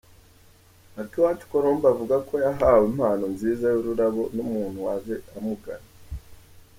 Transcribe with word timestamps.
Akiwacu 1.01 1.49
Colombe 1.51 1.85
avuga 1.93 2.15
ko 2.27 2.33
yahawe 2.45 2.83
impano 2.91 3.23
nziza 3.33 3.65
y’urarabo 3.69 4.23
n’umuntu 4.35 4.77
waje 4.85 5.15
amugana. 5.37 5.87